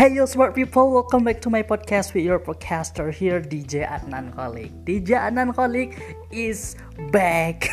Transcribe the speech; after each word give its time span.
Hey 0.00 0.16
yo 0.16 0.24
smart 0.24 0.56
people, 0.56 0.96
welcome 0.96 1.28
back 1.28 1.44
to 1.44 1.52
my 1.52 1.60
podcast 1.60 2.16
with 2.16 2.24
your 2.24 2.40
podcaster 2.40 3.12
here 3.12 3.36
DJ 3.36 3.84
Adnan 3.84 4.32
Kolik. 4.32 4.72
DJ 4.88 5.28
Adnan 5.28 5.52
Kolik 5.52 5.92
is 6.32 6.72
back. 7.12 7.68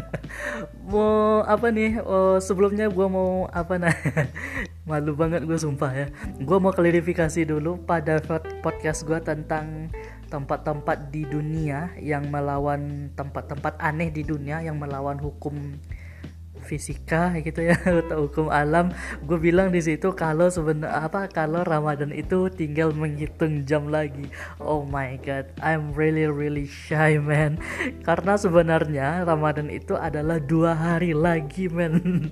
mau 0.88 1.44
apa 1.44 1.68
nih? 1.68 2.00
Oh, 2.00 2.40
sebelumnya 2.40 2.88
gue 2.88 3.04
mau 3.04 3.44
apa 3.52 3.76
nah? 3.76 3.92
Malu 4.88 5.12
banget 5.12 5.44
gue 5.44 5.60
sumpah 5.60 5.92
ya. 5.92 6.06
Gue 6.40 6.56
mau 6.56 6.72
klarifikasi 6.72 7.44
dulu 7.44 7.76
pada 7.84 8.24
podcast 8.64 9.04
gue 9.04 9.20
tentang 9.20 9.92
tempat-tempat 10.32 11.12
di 11.12 11.28
dunia 11.28 11.92
yang 12.00 12.32
melawan 12.32 13.12
tempat-tempat 13.12 13.76
aneh 13.84 14.08
di 14.08 14.24
dunia 14.24 14.64
yang 14.64 14.80
melawan 14.80 15.20
hukum 15.20 15.76
fisika 16.62 17.34
gitu 17.40 17.64
ya 17.64 17.76
atau 18.06 18.28
hukum 18.28 18.52
alam. 18.52 18.92
Gue 19.24 19.40
bilang 19.40 19.74
di 19.74 19.82
situ 19.82 20.12
kalau 20.14 20.48
sebenarnya 20.48 21.06
apa 21.10 21.26
kalau 21.26 21.64
Ramadan 21.66 22.14
itu 22.14 22.46
tinggal 22.52 22.94
menghitung 22.94 23.64
jam 23.66 23.88
lagi. 23.88 24.30
Oh 24.62 24.86
my 24.86 25.18
god 25.20 25.50
I'm 25.60 25.92
really 25.96 26.28
really 26.28 26.68
shy 26.68 27.18
man. 27.18 27.58
Karena 28.06 28.38
sebenarnya 28.38 29.24
Ramadan 29.26 29.72
itu 29.72 29.96
adalah 29.96 30.38
dua 30.38 30.76
hari 30.76 31.16
lagi 31.16 31.66
man. 31.66 32.00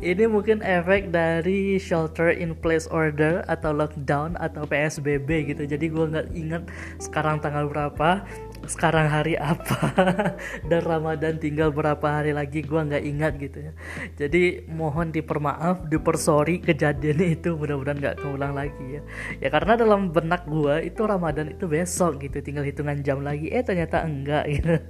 Ini 0.00 0.28
mungkin 0.28 0.60
efek 0.60 1.10
dari 1.10 1.80
shelter 1.80 2.32
in 2.32 2.52
place 2.56 2.86
order 2.88 3.42
atau 3.48 3.72
lockdown 3.72 4.36
atau 4.38 4.68
PSBB 4.68 5.54
gitu. 5.54 5.62
Jadi 5.64 5.86
gue 5.88 6.04
nggak 6.04 6.28
ingat 6.36 6.62
sekarang 7.00 7.40
tanggal 7.40 7.68
berapa 7.68 8.22
sekarang 8.64 9.12
hari 9.12 9.36
apa? 9.36 9.92
Dan 10.70 10.80
Ramadan 10.80 11.36
tinggal 11.36 11.68
berapa 11.68 12.02
hari 12.02 12.32
lagi? 12.32 12.64
Gue 12.64 12.80
nggak 12.80 13.04
ingat 13.04 13.32
gitu 13.36 13.58
ya. 13.68 13.72
Jadi 14.16 14.64
mohon 14.72 15.12
dipermaaf 15.12 15.84
dipersori 15.92 16.64
kejadian 16.64 17.20
itu. 17.36 17.52
Mudah-mudahan 17.54 18.00
nggak 18.00 18.16
keulang 18.24 18.56
lagi 18.56 19.00
ya. 19.00 19.02
Ya 19.44 19.48
karena 19.52 19.76
dalam 19.76 20.08
benak 20.08 20.48
gue 20.48 20.88
itu 20.88 21.04
Ramadan 21.04 21.52
itu 21.52 21.68
besok 21.68 22.24
gitu. 22.24 22.40
Tinggal 22.40 22.64
hitungan 22.64 23.04
jam 23.04 23.20
lagi. 23.20 23.52
Eh 23.52 23.60
ternyata 23.60 24.00
enggak 24.00 24.48
gitu. 24.56 24.80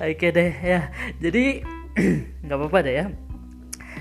Oke 0.00 0.28
deh 0.32 0.52
ya. 0.56 0.88
Jadi 1.20 1.60
nggak 2.44 2.56
apa-apa 2.56 2.78
deh 2.80 2.94
ya. 2.96 3.06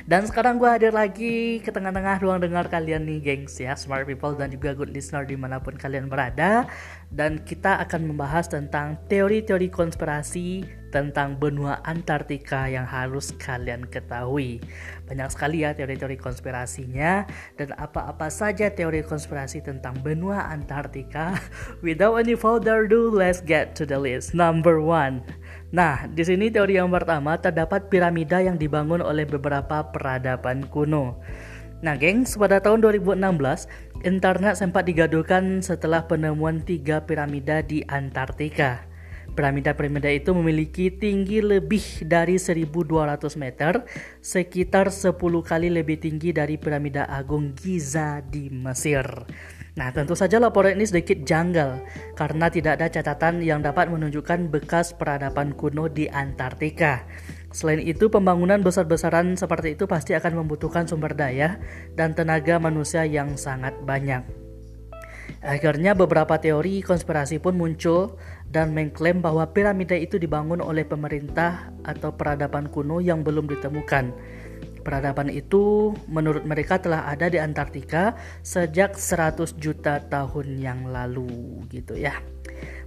Dan 0.06 0.22
sekarang 0.30 0.62
gue 0.62 0.70
hadir 0.70 0.94
lagi 0.94 1.58
ke 1.66 1.74
tengah-tengah 1.74 2.22
ruang 2.22 2.38
dengar 2.38 2.70
kalian 2.70 3.10
nih 3.10 3.26
gengs 3.26 3.58
ya. 3.58 3.74
Smart 3.74 4.06
people 4.06 4.38
dan 4.38 4.54
juga 4.54 4.78
good 4.78 4.94
listener 4.94 5.26
di 5.26 5.34
mana 5.34 5.58
pun 5.58 5.74
kalian 5.74 6.06
berada 6.14 6.70
Dan 7.16 7.40
kita 7.48 7.80
akan 7.80 8.12
membahas 8.12 8.52
tentang 8.52 9.00
teori-teori 9.08 9.72
konspirasi 9.72 10.68
tentang 10.92 11.36
benua 11.36 11.80
Antartika 11.84 12.68
yang 12.72 12.84
harus 12.84 13.32
kalian 13.36 13.88
ketahui. 13.88 14.60
Banyak 15.08 15.28
sekali 15.32 15.64
ya 15.64 15.72
teori-teori 15.72 16.20
konspirasinya. 16.20 17.24
Dan 17.56 17.72
apa-apa 17.76 18.28
saja 18.28 18.68
teori 18.68 19.00
konspirasi 19.04 19.64
tentang 19.64 19.96
benua 20.04 20.48
Antartika. 20.52 21.40
Without 21.86 22.20
any 22.20 22.36
further 22.36 22.84
ado, 22.84 23.12
let's 23.12 23.40
get 23.40 23.76
to 23.80 23.88
the 23.88 23.96
list. 23.96 24.36
Number 24.36 24.84
one. 24.84 25.24
Nah, 25.76 26.08
di 26.08 26.24
sini 26.24 26.48
teori 26.48 26.80
yang 26.80 26.92
pertama 26.92 27.36
terdapat 27.36 27.92
piramida 27.92 28.40
yang 28.40 28.56
dibangun 28.56 29.04
oleh 29.04 29.28
beberapa 29.28 29.88
peradaban 29.92 30.68
kuno. 30.72 31.20
Nah, 31.86 32.02
gengs, 32.02 32.34
pada 32.34 32.58
tahun 32.66 32.82
2016, 32.82 33.70
internet 34.02 34.58
sempat 34.58 34.90
digaduhkan 34.90 35.62
setelah 35.62 36.10
penemuan 36.10 36.66
tiga 36.66 37.06
piramida 37.06 37.62
di 37.62 37.86
Antartika. 37.86 38.90
Piramida-piramida 39.38 40.10
itu 40.10 40.34
memiliki 40.34 40.90
tinggi 40.90 41.46
lebih 41.46 42.10
dari 42.10 42.42
1200 42.42 43.38
meter, 43.38 43.86
sekitar 44.18 44.90
10 44.90 45.14
kali 45.46 45.70
lebih 45.70 46.02
tinggi 46.02 46.34
dari 46.34 46.58
piramida 46.58 47.06
Agung 47.06 47.54
Giza 47.54 48.18
di 48.26 48.50
Mesir. 48.50 49.06
Nah, 49.78 49.94
tentu 49.94 50.18
saja 50.18 50.42
laporan 50.42 50.82
ini 50.82 50.90
sedikit 50.90 51.22
janggal 51.22 51.86
karena 52.18 52.50
tidak 52.50 52.82
ada 52.82 52.90
catatan 52.90 53.46
yang 53.46 53.62
dapat 53.62 53.94
menunjukkan 53.94 54.50
bekas 54.50 54.98
peradaban 54.98 55.54
kuno 55.54 55.86
di 55.86 56.10
Antartika. 56.10 57.06
Selain 57.56 57.80
itu, 57.80 58.12
pembangunan 58.12 58.60
besar-besaran 58.60 59.40
seperti 59.40 59.80
itu 59.80 59.88
pasti 59.88 60.12
akan 60.12 60.44
membutuhkan 60.44 60.92
sumber 60.92 61.16
daya 61.16 61.56
dan 61.96 62.12
tenaga 62.12 62.60
manusia 62.60 63.08
yang 63.08 63.40
sangat 63.40 63.72
banyak. 63.88 64.28
Akhirnya 65.40 65.96
beberapa 65.96 66.36
teori 66.36 66.84
konspirasi 66.84 67.40
pun 67.40 67.56
muncul 67.56 68.20
dan 68.52 68.76
mengklaim 68.76 69.24
bahwa 69.24 69.48
piramida 69.56 69.96
itu 69.96 70.20
dibangun 70.20 70.60
oleh 70.60 70.84
pemerintah 70.84 71.72
atau 71.88 72.12
peradaban 72.12 72.68
kuno 72.68 73.00
yang 73.00 73.24
belum 73.24 73.48
ditemukan. 73.48 74.12
Peradaban 74.84 75.32
itu 75.32 75.96
menurut 76.12 76.44
mereka 76.44 76.78
telah 76.78 77.08
ada 77.08 77.32
di 77.32 77.40
Antartika 77.40 78.20
sejak 78.44 79.00
100 79.00 79.56
juta 79.56 80.04
tahun 80.12 80.60
yang 80.60 80.92
lalu 80.92 81.64
gitu 81.72 81.96
ya. 81.96 82.35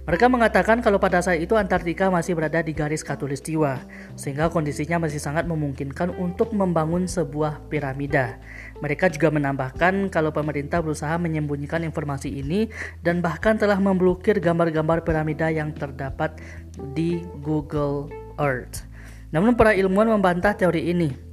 Mereka 0.09 0.25
mengatakan 0.25 0.81
kalau 0.81 0.97
pada 0.97 1.21
saat 1.21 1.37
itu 1.37 1.53
Antartika 1.53 2.09
masih 2.09 2.33
berada 2.33 2.65
di 2.65 2.73
garis 2.73 3.05
katulistiwa 3.05 3.85
sehingga 4.17 4.49
kondisinya 4.49 5.05
masih 5.05 5.21
sangat 5.21 5.45
memungkinkan 5.45 6.17
untuk 6.17 6.49
membangun 6.57 7.05
sebuah 7.05 7.69
piramida. 7.69 8.41
Mereka 8.81 9.13
juga 9.13 9.29
menambahkan 9.29 10.09
kalau 10.09 10.33
pemerintah 10.33 10.81
berusaha 10.81 11.13
menyembunyikan 11.21 11.85
informasi 11.85 12.41
ini 12.41 12.73
dan 13.05 13.21
bahkan 13.21 13.59
telah 13.61 13.77
memblokir 13.77 14.41
gambar-gambar 14.41 15.05
piramida 15.05 15.53
yang 15.53 15.77
terdapat 15.77 16.41
di 16.97 17.21
Google 17.45 18.09
Earth. 18.41 18.89
Namun 19.29 19.53
para 19.53 19.77
ilmuwan 19.77 20.09
membantah 20.09 20.57
teori 20.57 20.89
ini 20.89 21.29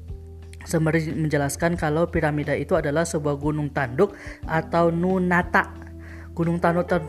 sembari 0.66 1.14
menjelaskan 1.14 1.78
kalau 1.78 2.10
piramida 2.10 2.52
itu 2.52 2.74
adalah 2.74 3.06
sebuah 3.06 3.38
gunung 3.38 3.70
tanduk 3.70 4.12
atau 4.44 4.90
nunata. 4.92 5.85
Gunung 6.36 6.60
tanduk 6.60 6.84
ter 6.84 7.00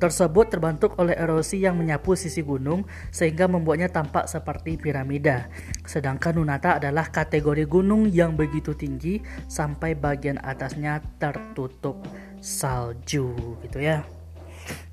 tersebut 0.00 0.48
terbentuk 0.48 0.96
oleh 0.96 1.12
erosi 1.12 1.60
yang 1.60 1.76
menyapu 1.76 2.16
sisi 2.16 2.40
gunung 2.40 2.88
sehingga 3.12 3.44
membuatnya 3.44 3.92
tampak 3.92 4.24
seperti 4.24 4.80
piramida. 4.80 5.52
Sedangkan 5.84 6.40
nunata 6.40 6.80
adalah 6.80 7.12
kategori 7.12 7.68
gunung 7.68 8.08
yang 8.08 8.32
begitu 8.40 8.72
tinggi 8.72 9.20
sampai 9.52 9.92
bagian 9.92 10.40
atasnya 10.40 11.04
tertutup 11.20 12.08
salju 12.40 13.36
gitu 13.68 13.84
ya. 13.84 14.00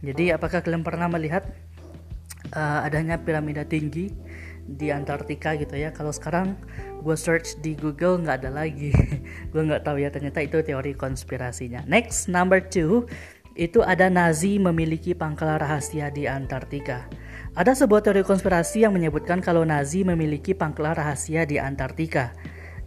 Jadi 0.03 0.35
apakah 0.35 0.59
kalian 0.59 0.83
pernah 0.83 1.07
melihat 1.07 1.47
uh, 2.51 2.83
adanya 2.83 3.23
piramida 3.23 3.63
tinggi 3.63 4.11
di 4.67 4.91
Antartika 4.91 5.55
gitu 5.55 5.79
ya? 5.79 5.95
Kalau 5.95 6.11
sekarang 6.11 6.59
gue 7.01 7.15
search 7.17 7.57
di 7.63 7.73
Google 7.73 8.21
nggak 8.21 8.45
ada 8.45 8.51
lagi 8.53 8.93
gue 9.51 9.61
nggak 9.61 9.83
tahu 9.83 9.97
ya 9.97 10.13
ternyata 10.13 10.45
itu 10.45 10.61
teori 10.61 10.93
konspirasinya 10.93 11.81
next 11.89 12.29
number 12.29 12.61
two 12.61 13.09
itu 13.55 13.83
ada 13.83 14.07
Nazi 14.07 14.57
memiliki 14.57 15.11
pangkal 15.11 15.59
rahasia 15.59 16.07
di 16.11 16.27
Antartika. 16.27 17.07
Ada 17.51 17.75
sebuah 17.75 17.99
teori 17.99 18.23
konspirasi 18.23 18.87
yang 18.87 18.95
menyebutkan 18.95 19.43
kalau 19.43 19.67
Nazi 19.67 20.07
memiliki 20.07 20.55
pangkal 20.55 20.95
rahasia 20.95 21.43
di 21.43 21.59
Antartika. 21.59 22.31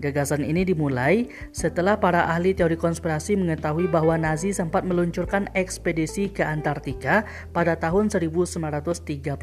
Gagasan 0.03 0.43
ini 0.43 0.67
dimulai 0.67 1.31
setelah 1.55 1.97
para 1.97 2.27
ahli 2.27 2.51
teori 2.53 2.75
konspirasi 2.75 3.39
mengetahui 3.39 3.87
bahwa 3.87 4.19
Nazi 4.19 4.51
sempat 4.51 4.83
meluncurkan 4.83 5.47
ekspedisi 5.55 6.29
ke 6.29 6.43
Antartika 6.43 7.23
pada 7.55 7.79
tahun 7.79 8.11
1938 8.11 9.39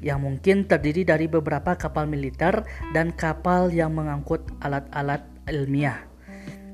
yang 0.00 0.18
mungkin 0.22 0.64
terdiri 0.64 1.02
dari 1.02 1.26
beberapa 1.26 1.74
kapal 1.74 2.06
militer 2.06 2.62
dan 2.94 3.10
kapal 3.12 3.68
yang 3.74 3.92
mengangkut 3.92 4.40
alat-alat 4.62 5.26
ilmiah. 5.50 6.06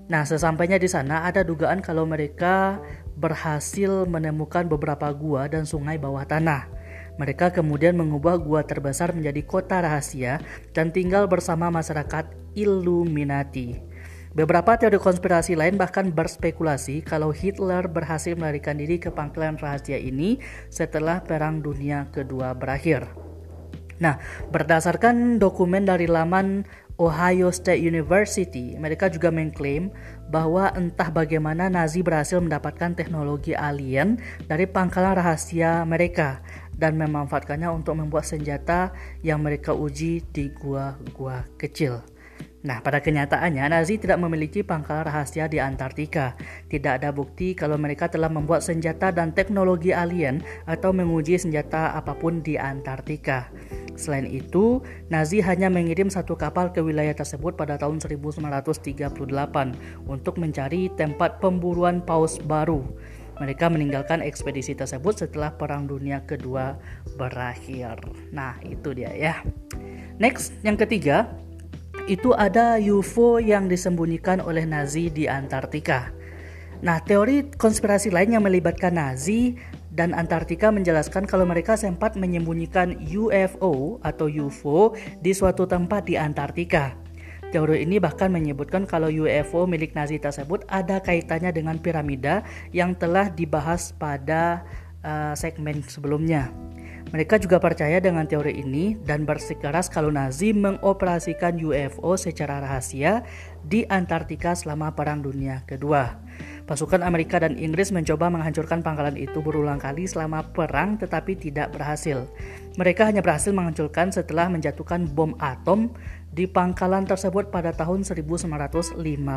Nah, 0.07 0.23
sesampainya 0.23 0.79
di 0.79 0.87
sana 0.87 1.27
ada 1.27 1.43
dugaan 1.43 1.83
kalau 1.83 2.07
mereka 2.07 2.79
berhasil 3.17 4.05
menemukan 4.05 4.69
beberapa 4.69 5.09
gua 5.11 5.49
dan 5.49 5.65
sungai 5.65 5.97
bawah 5.97 6.23
tanah. 6.29 6.69
Mereka 7.17 7.57
kemudian 7.57 7.97
mengubah 7.97 8.37
gua 8.37 8.61
terbesar 8.63 9.17
menjadi 9.17 9.41
kota 9.43 9.81
rahasia 9.81 10.45
dan 10.77 10.93
tinggal 10.93 11.25
bersama 11.25 11.73
masyarakat 11.73 12.29
Illuminati. 12.53 13.81
Beberapa 14.37 14.77
teori 14.77 15.01
konspirasi 15.01 15.57
lain 15.57 15.81
bahkan 15.81 16.13
berspekulasi 16.13 17.01
kalau 17.01 17.33
Hitler 17.33 17.89
berhasil 17.89 18.37
melarikan 18.37 18.77
diri 18.77 19.01
ke 19.01 19.09
pangkalan 19.09 19.57
rahasia 19.57 19.97
ini 19.97 20.37
setelah 20.69 21.25
Perang 21.25 21.65
Dunia 21.65 22.13
Kedua 22.13 22.53
berakhir. 22.53 23.09
Nah, 23.97 24.21
berdasarkan 24.53 25.41
dokumen 25.41 25.89
dari 25.89 26.05
laman 26.05 26.69
Ohio 26.97 27.53
State 27.53 27.85
University, 27.85 28.73
mereka 28.81 29.13
juga 29.13 29.29
mengklaim 29.29 29.93
bahwa 30.33 30.73
entah 30.73 31.13
bagaimana 31.13 31.69
Nazi 31.69 32.01
berhasil 32.01 32.41
mendapatkan 32.41 32.97
teknologi 32.97 33.53
alien 33.53 34.17
dari 34.49 34.65
pangkalan 34.65 35.21
rahasia 35.21 35.85
mereka 35.85 36.41
dan 36.73 36.97
memanfaatkannya 36.97 37.69
untuk 37.69 38.01
membuat 38.01 38.25
senjata 38.25 38.97
yang 39.21 39.45
mereka 39.45 39.77
uji 39.77 40.25
di 40.33 40.49
gua-gua 40.57 41.45
kecil. 41.61 42.01
Nah, 42.67 42.83
pada 42.83 42.99
kenyataannya 42.99 43.71
Nazi 43.71 44.01
tidak 44.01 44.19
memiliki 44.19 44.67
pangkal 44.67 45.07
rahasia 45.07 45.47
di 45.47 45.63
Antartika. 45.63 46.35
Tidak 46.67 46.99
ada 46.99 47.15
bukti 47.15 47.55
kalau 47.55 47.79
mereka 47.79 48.11
telah 48.11 48.27
membuat 48.27 48.65
senjata 48.65 49.15
dan 49.15 49.31
teknologi 49.37 49.95
alien 49.95 50.43
atau 50.67 50.91
menguji 50.91 51.39
senjata 51.39 51.95
apa 51.95 52.19
pun 52.19 52.43
di 52.43 52.59
Antartika. 52.59 53.53
Selain 53.97 54.29
itu, 54.29 54.85
Nazi 55.09 55.41
hanya 55.41 55.73
mengirim 55.73 56.13
satu 56.13 56.37
kapal 56.37 56.71
ke 56.71 56.85
wilayah 56.85 57.17
tersebut 57.17 57.57
pada 57.57 57.81
tahun 57.81 57.99
1938 57.99 59.17
untuk 60.07 60.35
mencari 60.37 60.93
tempat 60.95 61.41
pemburuan 61.41 62.05
paus 62.05 62.37
baru. 62.39 62.85
Mereka 63.37 63.69
meninggalkan 63.69 64.25
ekspedisi 64.25 64.73
tersebut 64.73 65.21
setelah 65.21 65.53
Perang 65.53 65.85
Dunia 65.85 66.25
Kedua 66.25 66.77
berakhir. 67.21 68.01
Nah, 68.33 68.57
itu 68.65 68.97
dia 68.97 69.13
ya. 69.13 69.45
Next, 70.17 70.57
yang 70.65 70.81
ketiga, 70.81 71.29
itu 72.09 72.33
ada 72.33 72.81
UFO 72.81 73.37
yang 73.37 73.69
disembunyikan 73.69 74.41
oleh 74.41 74.65
Nazi 74.65 75.13
di 75.13 75.29
Antartika. 75.29 76.17
Nah, 76.81 77.01
teori 77.01 77.53
konspirasi 77.57 78.13
lain 78.13 78.37
yang 78.37 78.45
melibatkan 78.45 78.97
Nazi 78.97 79.57
dan 79.97 80.13
Antartika 80.13 80.69
menjelaskan 80.69 81.25
kalau 81.25 81.49
mereka 81.49 81.75
sempat 81.75 82.21
menyembunyikan 82.21 83.01
UFO 83.09 83.97
atau 84.05 84.29
UFO 84.29 84.93
di 85.25 85.33
suatu 85.33 85.65
tempat 85.65 86.05
di 86.05 86.21
Antartika. 86.21 86.93
Teori 87.49 87.89
ini 87.89 87.97
bahkan 87.97 88.29
menyebutkan 88.29 88.85
kalau 88.85 89.09
UFO 89.09 89.65
milik 89.65 89.97
Nazi 89.97 90.21
tersebut 90.21 90.69
ada 90.69 91.01
kaitannya 91.01 91.49
dengan 91.57 91.81
piramida 91.81 92.45
yang 92.77 92.93
telah 92.93 93.33
dibahas 93.33 93.97
pada 93.97 94.69
uh, 95.01 95.33
segmen 95.33 95.81
sebelumnya. 95.81 96.53
Mereka 97.15 97.39
juga 97.39 97.63
percaya 97.63 98.03
dengan 98.03 98.27
teori 98.27 98.59
ini 98.67 98.99
dan 99.07 99.23
bersikeras 99.23 99.87
kalau 99.87 100.11
Nazi 100.11 100.51
mengoperasikan 100.51 101.55
UFO 101.55 102.19
secara 102.19 102.59
rahasia 102.59 103.23
di 103.63 103.87
Antartika 103.87 104.59
selama 104.59 104.91
Perang 104.93 105.23
Dunia 105.23 105.63
Kedua. 105.71 106.19
Pasukan 106.67 107.07
Amerika 107.07 107.39
dan 107.39 107.55
Inggris 107.55 107.95
mencoba 107.95 108.27
menghancurkan 108.27 108.83
pangkalan 108.83 109.15
itu 109.15 109.39
berulang 109.39 109.79
kali 109.79 110.03
selama 110.11 110.43
perang 110.51 110.99
tetapi 110.99 111.39
tidak 111.39 111.71
berhasil. 111.71 112.27
Mereka 112.75 113.07
hanya 113.07 113.23
berhasil 113.23 113.55
menghancurkan 113.55 114.11
setelah 114.11 114.51
menjatuhkan 114.51 115.07
bom 115.07 115.39
atom 115.39 115.95
di 116.35 116.51
pangkalan 116.51 117.07
tersebut 117.07 117.55
pada 117.55 117.71
tahun 117.71 118.03
1958. 118.03 119.31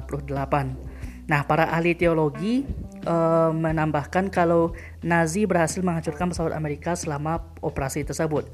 Nah, 1.29 1.45
para 1.45 1.69
ahli 1.69 1.93
teologi 1.93 2.65
uh, 3.05 3.53
menambahkan 3.53 4.33
kalau 4.33 4.73
Nazi 5.05 5.45
berhasil 5.45 5.85
menghancurkan 5.85 6.33
pesawat 6.33 6.57
Amerika 6.57 6.97
selama 6.97 7.45
operasi 7.61 8.01
tersebut. 8.01 8.49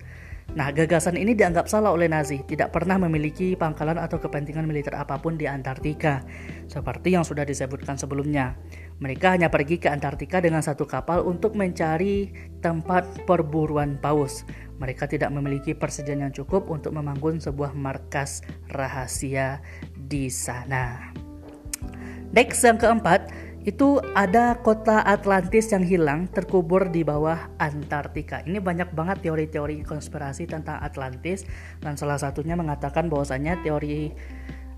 Nah, 0.53 0.69
gagasan 0.69 1.18
ini 1.18 1.33
dianggap 1.33 1.65
salah 1.65 1.89
oleh 1.89 2.06
Nazi, 2.06 2.45
tidak 2.45 2.69
pernah 2.69 3.01
memiliki 3.01 3.57
pangkalan 3.57 3.97
atau 3.97 4.21
kepentingan 4.21 4.69
militer 4.69 4.94
apa 4.94 5.18
pun 5.18 5.36
di 5.36 5.50
Antartika, 5.50 6.21
seperti 6.69 7.18
yang 7.18 7.25
sudah 7.25 7.42
disebutkan 7.42 7.97
sebelumnya. 7.97 8.53
Mereka 9.01 9.36
hanya 9.36 9.50
pergi 9.50 9.81
ke 9.81 9.92
Antartika 9.92 10.39
dengan 10.39 10.62
satu 10.62 10.86
kapal 10.86 11.25
untuk 11.25 11.57
mencari 11.57 12.31
tempat 12.62 13.25
perburuan 13.25 13.97
paus. 14.00 14.45
Mereka 14.80 15.09
tidak 15.12 15.33
memiliki 15.33 15.75
persediaan 15.75 16.30
yang 16.30 16.33
cukup 16.36 16.69
untuk 16.71 16.95
membangun 16.95 17.41
sebuah 17.41 17.75
markas 17.75 18.45
rahasia 18.71 19.59
di 19.91 20.31
sana. 20.31 21.12
Next 22.31 22.63
yang 22.63 22.75
keempat, 22.75 23.31
itu 23.65 23.97
ada 24.13 24.62
kota 24.62 25.01
Atlantis 25.01 25.73
yang 25.73 25.81
hilang 25.81 26.29
terkubur 26.29 26.94
di 26.94 27.01
bawah 27.01 27.50
Antartika. 27.57 28.45
Ini 28.45 28.62
banyak 28.62 28.94
banget 28.94 29.25
teori-teori 29.25 29.81
konspirasi 29.81 30.45
tentang 30.45 30.77
Atlantis 30.85 31.50
dan 31.81 31.97
salah 31.97 32.21
satunya 32.21 32.53
mengatakan 32.53 33.09
bahwasanya 33.09 33.65
teori 33.65 34.13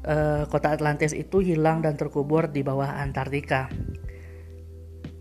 uh, 0.07 0.47
kota 0.47 0.71
Atlantis 0.71 1.11
itu 1.11 1.43
hilang 1.43 1.83
dan 1.83 1.99
terkubur 1.99 2.47
di 2.47 2.63
bawah 2.63 2.87
Antartika. 2.87 3.67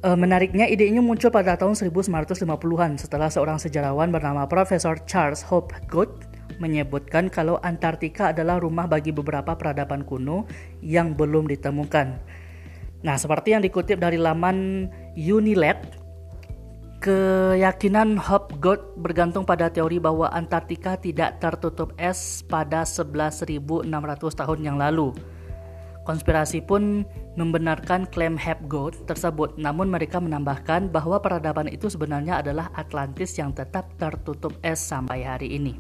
Uh, 0.07 0.15
menariknya 0.15 0.71
ide 0.71 0.87
ini 0.87 1.03
muncul 1.03 1.35
pada 1.35 1.59
tahun 1.59 1.75
1950-an 1.75 3.03
setelah 3.03 3.27
seorang 3.27 3.59
sejarawan 3.59 4.15
bernama 4.15 4.47
Profesor 4.47 4.95
Charles 5.11 5.43
Hopgood 5.43 6.23
menyebutkan 6.63 7.27
kalau 7.27 7.59
Antartika 7.67 8.31
adalah 8.31 8.63
rumah 8.63 8.87
bagi 8.87 9.11
beberapa 9.11 9.59
peradaban 9.59 10.07
kuno 10.07 10.47
yang 10.79 11.19
belum 11.19 11.51
ditemukan. 11.51 12.46
Nah, 13.07 13.15
seperti 13.15 13.55
yang 13.55 13.63
dikutip 13.63 14.03
dari 14.03 14.19
laman 14.19 14.91
Unilet, 15.15 15.79
keyakinan 16.99 18.19
Hopgood 18.19 18.99
bergantung 18.99 19.47
pada 19.47 19.71
teori 19.71 20.03
bahwa 20.03 20.27
Antartika 20.35 20.99
tidak 20.99 21.39
tertutup 21.39 21.95
es 22.03 22.43
pada 22.51 22.83
11.600 22.83 23.87
tahun 24.35 24.59
yang 24.59 24.75
lalu. 24.75 25.15
Konspirasi 26.03 26.67
pun 26.67 27.07
membenarkan 27.39 28.11
klaim 28.11 28.35
Hopgood 28.35 29.07
tersebut, 29.07 29.55
namun 29.55 29.87
mereka 29.87 30.19
menambahkan 30.19 30.91
bahwa 30.91 31.23
peradaban 31.23 31.71
itu 31.71 31.87
sebenarnya 31.87 32.43
adalah 32.43 32.75
Atlantis 32.75 33.39
yang 33.39 33.55
tetap 33.55 33.87
tertutup 34.03 34.59
es 34.67 34.83
sampai 34.83 35.23
hari 35.23 35.55
ini. 35.55 35.79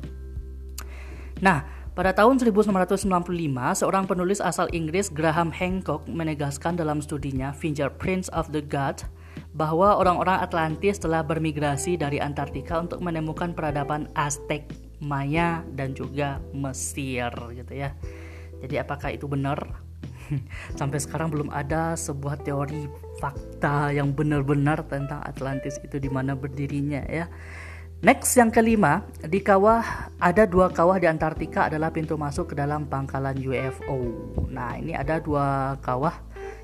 Nah, 1.43 1.75
pada 1.97 2.13
tahun 2.13 2.37
1995, 2.37 3.09
seorang 3.81 4.05
penulis 4.05 4.45
asal 4.45 4.69
Inggris 4.77 5.09
Graham 5.09 5.49
Hancock 5.49 6.05
menegaskan 6.05 6.77
dalam 6.77 7.01
studinya 7.01 7.57
Fingerprints 7.57 8.29
of 8.37 8.53
the 8.53 8.61
God 8.61 9.01
bahwa 9.57 9.97
orang-orang 9.97 10.45
Atlantis 10.45 11.01
telah 11.01 11.25
bermigrasi 11.25 11.97
dari 11.97 12.21
Antartika 12.21 12.85
untuk 12.85 13.01
menemukan 13.01 13.57
peradaban 13.57 14.13
Aztec, 14.13 14.69
Maya, 15.01 15.65
dan 15.73 15.97
juga 15.97 16.37
Mesir 16.53 17.33
gitu 17.33 17.73
ya. 17.73 17.97
Jadi 18.61 18.77
apakah 18.77 19.17
itu 19.17 19.25
benar? 19.25 19.57
Sampai 20.79 21.01
sekarang 21.01 21.33
belum 21.33 21.49
ada 21.49 21.97
sebuah 21.97 22.45
teori 22.45 22.93
fakta 23.25 23.97
yang 23.97 24.13
benar-benar 24.13 24.85
tentang 24.85 25.25
Atlantis 25.25 25.81
itu 25.81 25.97
di 25.97 26.13
mana 26.13 26.37
berdirinya 26.37 27.01
ya. 27.09 27.25
Next 28.05 28.37
yang 28.37 28.53
kelima, 28.53 29.09
di 29.25 29.41
kawah 29.41 30.13
ada 30.21 30.45
dua 30.45 30.69
kawah 30.69 31.01
di 31.01 31.09
Antartika 31.09 31.73
adalah 31.73 31.89
pintu 31.89 32.21
masuk 32.21 32.53
ke 32.53 32.55
dalam 32.55 32.85
pangkalan 32.85 33.41
UFO. 33.41 33.97
Nah, 34.53 34.77
ini 34.77 34.93
ada 34.93 35.17
dua 35.17 35.81
kawah 35.81 36.13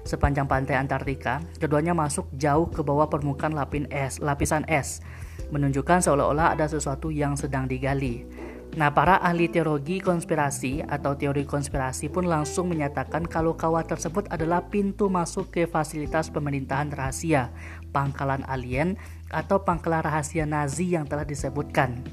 sepanjang 0.05 0.45
pantai 0.45 0.77
Antartika. 0.77 1.41
Keduanya 1.57 1.97
masuk 1.97 2.29
jauh 2.37 2.69
ke 2.69 2.85
bawah 2.85 3.09
permukaan 3.09 3.57
lapin 3.57 3.89
es, 3.89 4.21
lapisan 4.21 4.69
es, 4.69 5.01
menunjukkan 5.49 6.05
seolah-olah 6.05 6.53
ada 6.53 6.69
sesuatu 6.69 7.09
yang 7.09 7.33
sedang 7.33 7.65
digali. 7.65 8.29
Nah, 8.73 8.89
para 8.89 9.21
ahli 9.21 9.53
teologi 9.53 10.01
konspirasi 10.01 10.81
atau 10.81 11.13
teori 11.13 11.45
konspirasi 11.45 12.09
pun 12.09 12.25
langsung 12.25 12.73
menyatakan 12.73 13.29
kalau 13.29 13.53
kawah 13.53 13.85
tersebut 13.85 14.25
adalah 14.33 14.65
pintu 14.69 15.13
masuk 15.13 15.53
ke 15.53 15.69
fasilitas 15.69 16.33
pemerintahan 16.33 16.89
rahasia, 16.89 17.53
pangkalan 17.93 18.41
alien, 18.49 18.97
atau 19.33 19.65
pangkalan 19.65 20.05
rahasia 20.05 20.45
Nazi 20.45 20.93
yang 20.93 21.09
telah 21.09 21.25
disebutkan. 21.25 22.05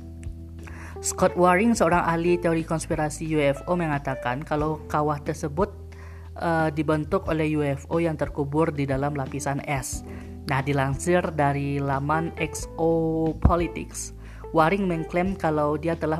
Scott 0.99 1.35
Waring, 1.39 1.79
seorang 1.79 2.03
ahli 2.03 2.35
teori 2.35 2.67
konspirasi 2.67 3.27
UFO, 3.31 3.75
mengatakan 3.79 4.43
kalau 4.43 4.83
kawah 4.91 5.19
tersebut 5.23 5.71
uh, 6.39 6.67
dibentuk 6.71 7.27
oleh 7.31 7.55
UFO 7.55 8.03
yang 8.03 8.19
terkubur 8.19 8.71
di 8.71 8.83
dalam 8.83 9.15
lapisan 9.15 9.63
es. 9.63 10.03
Nah, 10.51 10.59
dilansir 10.59 11.23
dari 11.35 11.79
laman 11.79 12.35
Exopolitics, 12.35 14.11
Waring 14.49 14.89
mengklaim 14.89 15.37
kalau 15.37 15.77
dia 15.77 15.93
telah 15.93 16.17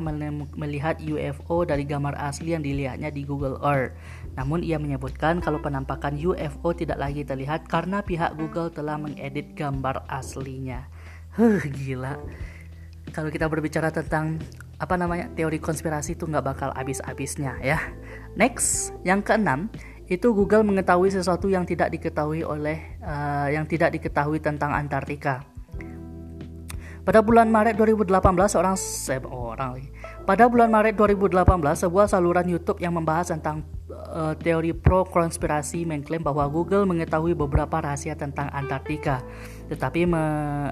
melihat 0.54 1.02
UFO 1.02 1.66
dari 1.66 1.82
gambar 1.82 2.14
asli 2.14 2.54
yang 2.54 2.62
dilihatnya 2.62 3.10
di 3.10 3.26
Google 3.26 3.58
Earth. 3.58 3.90
Namun 4.38 4.62
ia 4.62 4.78
menyebutkan 4.78 5.42
kalau 5.42 5.58
penampakan 5.58 6.14
UFO 6.14 6.70
tidak 6.70 7.02
lagi 7.02 7.26
terlihat 7.26 7.66
karena 7.66 8.06
pihak 8.06 8.38
Google 8.38 8.70
telah 8.70 8.94
mengedit 9.02 9.58
gambar 9.58 10.06
aslinya. 10.06 10.86
Huh, 11.34 11.58
gila. 11.58 12.14
Kalau 13.10 13.34
kita 13.34 13.50
berbicara 13.50 13.90
tentang 13.90 14.38
apa 14.78 14.94
namanya 14.94 15.26
teori 15.34 15.58
konspirasi 15.58 16.14
itu 16.14 16.30
nggak 16.30 16.46
bakal 16.46 16.70
habis-habisnya 16.70 17.58
ya. 17.58 17.82
Next, 18.38 18.94
yang 19.02 19.26
keenam 19.26 19.66
itu 20.06 20.30
Google 20.30 20.62
mengetahui 20.62 21.10
sesuatu 21.10 21.50
yang 21.50 21.66
tidak 21.66 21.90
diketahui 21.90 22.46
oleh 22.46 22.94
uh, 23.02 23.50
yang 23.50 23.66
tidak 23.66 23.90
diketahui 23.98 24.38
tentang 24.38 24.70
Antartika. 24.70 25.49
Pada 27.10 27.26
bulan 27.26 27.50
Maret 27.50 27.74
2018 27.74 28.06
seorang 28.54 28.78
orang 29.34 29.82
pada 30.22 30.46
bulan 30.46 30.70
Maret 30.70 30.94
2018 30.94 31.42
sebuah 31.82 32.06
saluran 32.06 32.46
YouTube 32.46 32.78
yang 32.78 32.94
membahas 32.94 33.34
tentang 33.34 33.66
uh, 33.90 34.38
teori 34.38 34.70
pro 34.70 35.02
konspirasi 35.02 35.82
mengklaim 35.82 36.22
bahwa 36.22 36.46
Google 36.46 36.86
mengetahui 36.86 37.34
beberapa 37.34 37.82
rahasia 37.82 38.14
tentang 38.14 38.46
Antartika 38.54 39.26
tetapi 39.66 40.06
me 40.06 40.22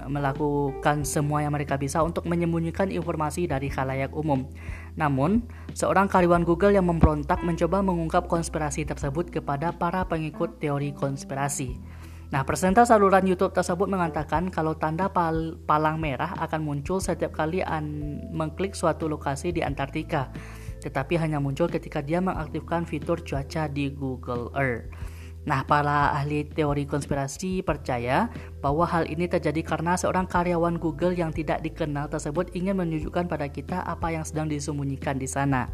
melakukan 0.06 1.02
semua 1.02 1.42
yang 1.42 1.50
mereka 1.58 1.74
bisa 1.74 2.06
untuk 2.06 2.22
menyembunyikan 2.30 2.86
informasi 2.94 3.50
dari 3.50 3.66
khalayak 3.66 4.14
umum. 4.14 4.46
Namun, 4.94 5.42
seorang 5.74 6.06
karyawan 6.06 6.46
Google 6.46 6.70
yang 6.70 6.86
memberontak 6.86 7.42
mencoba 7.42 7.82
mengungkap 7.82 8.30
konspirasi 8.30 8.86
tersebut 8.86 9.34
kepada 9.34 9.74
para 9.74 10.06
pengikut 10.06 10.62
teori 10.62 10.94
konspirasi. 10.94 11.97
Nah, 12.28 12.44
presenter 12.44 12.84
saluran 12.84 13.24
YouTube 13.24 13.56
tersebut 13.56 13.88
mengatakan 13.88 14.52
kalau 14.52 14.76
tanda 14.76 15.08
pal 15.08 15.56
palang 15.64 15.96
merah 15.96 16.36
akan 16.44 16.60
muncul 16.60 17.00
setiap 17.00 17.32
kali 17.32 17.64
mengklik 18.28 18.76
suatu 18.76 19.08
lokasi 19.08 19.48
di 19.48 19.64
Antartika, 19.64 20.28
tetapi 20.84 21.16
hanya 21.16 21.40
muncul 21.40 21.72
ketika 21.72 22.04
dia 22.04 22.20
mengaktifkan 22.20 22.84
fitur 22.84 23.24
cuaca 23.24 23.64
di 23.72 23.88
Google 23.88 24.52
Earth. 24.52 24.92
Nah, 25.48 25.64
para 25.64 26.12
ahli 26.12 26.44
teori 26.44 26.84
konspirasi 26.84 27.64
percaya 27.64 28.28
bahwa 28.60 28.84
hal 28.84 29.08
ini 29.08 29.24
terjadi 29.24 29.64
karena 29.64 29.96
seorang 29.96 30.28
karyawan 30.28 30.76
Google 30.76 31.16
yang 31.16 31.32
tidak 31.32 31.64
dikenal 31.64 32.12
tersebut 32.12 32.52
ingin 32.52 32.76
menunjukkan 32.76 33.24
pada 33.24 33.48
kita 33.48 33.80
apa 33.88 34.12
yang 34.12 34.28
sedang 34.28 34.52
disembunyikan 34.52 35.16
di 35.16 35.24
sana. 35.24 35.72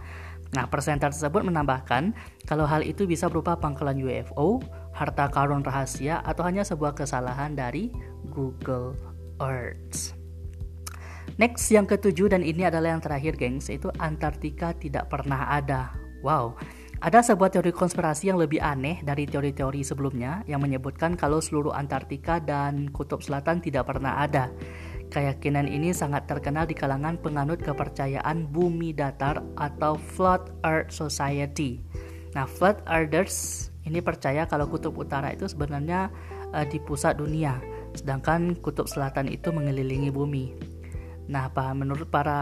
Nah, 0.54 0.70
presenter 0.70 1.10
tersebut 1.10 1.42
menambahkan 1.42 2.14
kalau 2.46 2.62
hal 2.62 2.86
itu 2.86 3.10
bisa 3.10 3.26
berupa 3.26 3.58
pangkalan 3.58 3.98
UFO, 3.98 4.62
harta 4.94 5.26
karun 5.28 5.66
rahasia, 5.66 6.22
atau 6.22 6.46
hanya 6.46 6.62
sebuah 6.62 6.94
kesalahan 6.94 7.58
dari 7.58 7.90
Google 8.30 8.94
Earth. 9.42 10.14
Next 11.34 11.66
yang 11.74 11.90
ketujuh 11.90 12.30
dan 12.30 12.46
ini 12.46 12.62
adalah 12.62 12.94
yang 12.94 13.02
terakhir 13.02 13.34
gengs, 13.34 13.66
itu 13.66 13.90
Antartika 13.98 14.70
tidak 14.78 15.10
pernah 15.10 15.50
ada. 15.50 15.90
Wow, 16.22 16.54
ada 17.02 17.20
sebuah 17.20 17.52
teori 17.52 17.74
konspirasi 17.74 18.30
yang 18.30 18.38
lebih 18.38 18.62
aneh 18.62 19.02
dari 19.02 19.26
teori-teori 19.26 19.82
sebelumnya 19.82 20.46
yang 20.48 20.62
menyebutkan 20.62 21.18
kalau 21.18 21.42
seluruh 21.42 21.74
Antartika 21.74 22.38
dan 22.38 22.88
Kutub 22.94 23.20
Selatan 23.20 23.60
tidak 23.60 23.90
pernah 23.90 24.22
ada. 24.22 24.48
Keyakinan 25.12 25.68
ini 25.68 25.92
sangat 25.92 26.24
terkenal 26.30 26.64
di 26.64 26.72
kalangan 26.72 27.20
penganut 27.20 27.60
kepercayaan 27.60 28.48
bumi 28.48 28.96
datar 28.96 29.44
atau 29.58 30.00
Flat 30.00 30.48
Earth 30.64 30.96
Society. 30.96 31.84
Nah, 32.32 32.48
Flat 32.48 32.80
Earthers 32.88 33.68
ini 33.84 34.00
percaya 34.00 34.48
kalau 34.48 34.68
kutub 34.68 34.96
utara 34.96 35.32
itu 35.32 35.44
sebenarnya 35.44 36.08
uh, 36.56 36.64
di 36.64 36.80
pusat 36.80 37.20
dunia, 37.20 37.60
sedangkan 37.92 38.56
kutub 38.58 38.88
selatan 38.88 39.28
itu 39.28 39.52
mengelilingi 39.52 40.08
bumi. 40.08 40.74
Nah, 41.24 41.48
menurut 41.72 42.12
para 42.12 42.36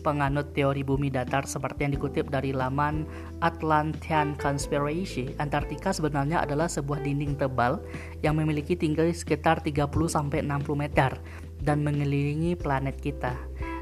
penganut 0.00 0.54
teori 0.54 0.86
bumi 0.86 1.10
datar 1.10 1.42
seperti 1.42 1.84
yang 1.86 1.92
dikutip 1.98 2.30
dari 2.30 2.54
laman 2.54 3.02
Atlantean 3.42 4.38
Conspiracy, 4.38 5.34
Antartika 5.42 5.90
sebenarnya 5.90 6.46
adalah 6.46 6.70
sebuah 6.70 7.02
dinding 7.02 7.34
tebal 7.34 7.82
yang 8.22 8.38
memiliki 8.38 8.78
tinggi 8.78 9.10
sekitar 9.10 9.66
30-60 9.66 10.46
meter 10.78 11.18
dan 11.58 11.82
mengelilingi 11.82 12.54
planet 12.54 12.96
kita. 13.02 13.34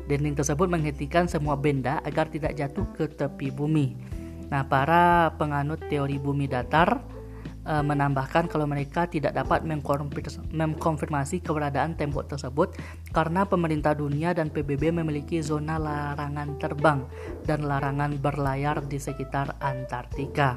Dinding 0.08 0.40
tersebut 0.40 0.72
menghentikan 0.72 1.28
semua 1.28 1.52
benda 1.52 2.00
agar 2.00 2.32
tidak 2.32 2.56
jatuh 2.56 2.88
ke 2.96 3.12
tepi 3.12 3.52
bumi. 3.52 3.92
Nah, 4.48 4.64
para 4.64 5.36
penganut 5.36 5.80
teori 5.92 6.16
bumi 6.16 6.48
datar 6.48 7.04
uh, 7.68 7.84
menambahkan 7.84 8.48
kalau 8.48 8.64
mereka 8.64 9.04
tidak 9.04 9.36
dapat 9.36 9.62
mengkonfirmasi 10.50 11.44
keberadaan 11.44 11.94
tembok 12.00 12.32
tersebut 12.32 12.72
karena 13.12 13.44
pemerintah 13.44 13.92
dunia 13.92 14.32
dan 14.32 14.48
PBB 14.48 14.96
memiliki 14.96 15.44
zona 15.44 15.76
larangan 15.76 16.56
terbang 16.56 17.04
dan 17.44 17.68
larangan 17.68 18.16
berlayar 18.16 18.80
di 18.88 18.96
sekitar 18.96 19.60
Antartika. 19.60 20.56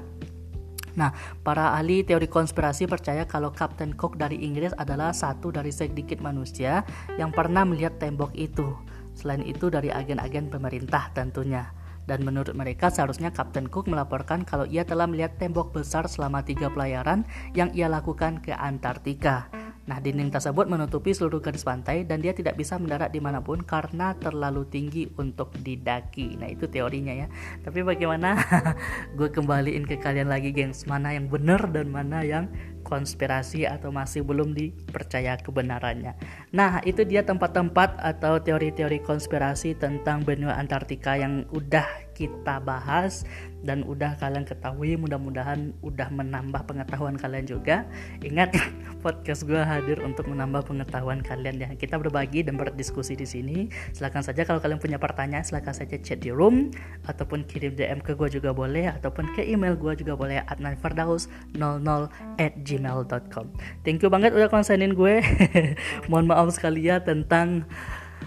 Nah, 0.92 1.16
para 1.40 1.72
ahli 1.72 2.04
teori 2.04 2.28
konspirasi 2.28 2.84
percaya 2.84 3.24
kalau 3.24 3.56
Captain 3.56 3.96
Cook 3.96 4.20
dari 4.20 4.44
Inggris 4.44 4.76
adalah 4.76 5.16
satu 5.16 5.48
dari 5.48 5.72
sedikit 5.72 6.20
manusia 6.20 6.84
yang 7.16 7.32
pernah 7.32 7.64
melihat 7.64 7.96
tembok 7.96 8.36
itu. 8.36 8.76
Selain 9.16 9.40
itu 9.44 9.72
dari 9.72 9.88
agen-agen 9.88 10.52
pemerintah 10.52 11.08
tentunya 11.16 11.81
dan 12.12 12.27
menurut 12.27 12.51
mereka 12.51 12.91
seharusnya 12.91 13.32
Kapten 13.32 13.72
Cook 13.72 13.88
melaporkan 13.88 14.44
kalau 14.44 14.68
ia 14.68 14.84
telah 14.84 15.08
melihat 15.08 15.39
tembok 15.39 15.72
besar 15.72 16.12
selama 16.12 16.44
tiga 16.44 16.68
pelayaran 16.68 17.24
yang 17.56 17.72
ia 17.72 17.88
lakukan 17.88 18.44
ke 18.44 18.51
Antartika. 18.51 19.61
Nah, 19.90 19.98
dinding 19.98 20.30
tersebut 20.30 20.70
menutupi 20.70 21.10
seluruh 21.10 21.42
garis 21.42 21.66
pantai 21.66 22.06
dan 22.06 22.22
dia 22.22 22.38
tidak 22.38 22.54
bisa 22.54 22.78
mendarat 22.78 23.10
di 23.10 23.18
mana 23.18 23.42
pun 23.42 23.66
karena 23.66 24.14
terlalu 24.14 24.70
tinggi 24.70 25.10
untuk 25.18 25.50
didaki. 25.58 26.38
Nah, 26.38 26.50
itu 26.54 26.70
teorinya 26.70 27.14
ya. 27.14 27.28
Tapi 27.66 27.82
bagaimana? 27.82 28.38
Gue 29.18 29.34
kembaliin 29.34 29.90
ke 29.90 29.98
kalian 29.98 30.30
lagi, 30.30 30.54
gengs. 30.54 30.86
Mana 30.86 31.18
yang 31.18 31.26
benar 31.28 31.66
dan 31.74 31.90
mana 31.90 32.22
yang 32.22 32.46
konspirasi 32.86 33.66
atau 33.66 33.90
masih 33.90 34.22
belum 34.22 34.54
dipercaya 34.54 35.38
kebenarannya. 35.42 36.18
Nah, 36.54 36.82
itu 36.86 37.02
dia 37.06 37.26
tempat-tempat 37.26 37.98
atau 38.02 38.42
teori-teori 38.42 39.02
konspirasi 39.02 39.78
tentang 39.78 40.22
benua 40.22 40.58
Antartika 40.58 41.18
yang 41.18 41.46
udah 41.54 42.11
kita 42.22 42.62
bahas 42.62 43.25
dan 43.66 43.82
udah 43.86 44.18
kalian 44.18 44.46
ketahui 44.46 44.98
mudah-mudahan 44.98 45.74
udah 45.82 46.10
menambah 46.13 46.66
pengetahuan 46.66 47.18
kalian 47.18 47.46
juga. 47.50 47.86
Ingat 48.22 48.54
podcast 49.06 49.46
gue 49.46 49.58
hadir 49.58 50.01
untuk 50.01 50.30
menambah 50.30 50.66
pengetahuan 50.70 51.25
kalian 51.25 51.58
ya. 51.62 51.70
Kita 51.74 51.98
berbagi 51.98 52.46
dan 52.46 52.58
berdiskusi 52.58 53.18
di 53.18 53.25
sini. 53.25 53.58
Silahkan 53.94 54.22
saja 54.22 54.46
kalau 54.46 54.62
kalian 54.62 54.78
punya 54.78 54.98
pertanyaan 55.01 55.46
silahkan 55.46 55.74
saja 55.74 55.98
chat 55.98 56.22
di 56.22 56.30
room 56.30 56.70
ataupun 57.10 57.46
kirim 57.50 57.74
DM 57.74 58.01
ke 58.01 58.13
gue 58.13 58.30
juga 58.30 58.54
boleh 58.54 58.90
ataupun 58.90 59.34
ke 59.34 59.42
email 59.46 59.74
gue 59.78 59.98
juga 59.98 60.13
boleh 60.13 60.46
adnanfardaus00 60.46 61.58
at 62.38 62.54
gmail.com 62.62 63.46
thank 63.82 64.01
you 64.01 64.10
banget 64.10 64.34
udah 64.34 64.50
konsenin 64.50 64.94
gue. 64.94 65.22
Mohon 66.10 66.25
maaf 66.34 66.48
sekali 66.54 66.90
ya 66.90 67.01
tentang 67.01 67.66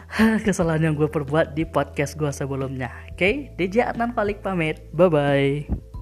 kesalahan 0.47 0.91
yang 0.91 0.95
gue 0.95 1.09
perbuat 1.11 1.55
di 1.55 1.67
podcast 1.67 2.19
gue 2.19 2.31
sebelumnya. 2.31 2.91
Oke, 3.11 3.17
okay? 3.17 3.35
DJ 3.59 3.95
Adnan 3.95 4.15
Falik 4.15 4.43
pamit. 4.43 4.83
Bye-bye. 4.95 5.94